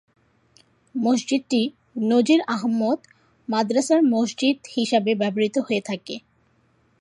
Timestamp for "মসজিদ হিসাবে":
4.13-5.11